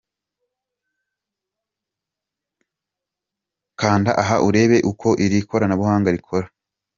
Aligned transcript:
Kanda 3.79 4.11
aha 4.21 4.37
urebe 4.47 4.77
uko 4.91 5.07
iri 5.25 5.39
koranabuhanga 5.47 6.09
rikora 6.15 6.47